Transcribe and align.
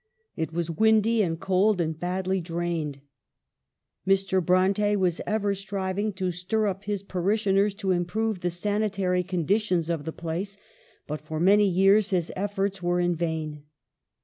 It 0.35 0.51
was 0.51 0.71
windy 0.71 1.21
and 1.21 1.39
cold, 1.39 1.79
and 1.79 1.95
badly 1.99 2.41
drained. 2.41 3.01
Mr. 4.07 4.43
Bronte 4.43 4.95
was 4.95 5.21
ever 5.27 5.53
striving 5.53 6.11
to 6.13 6.31
stir 6.31 6.65
up 6.65 6.85
his 6.85 7.03
parishioners 7.03 7.75
to 7.75 7.91
improve 7.91 8.39
the 8.39 8.49
sanitary 8.49 9.21
conditions 9.21 9.91
of 9.91 10.05
the 10.05 10.11
place; 10.11 10.57
but 11.05 11.21
for 11.21 11.39
many 11.39 11.67
years 11.67 12.09
his 12.09 12.31
efforts 12.35 12.81
were 12.81 12.99
in 12.99 13.13
vain. 13.15 13.61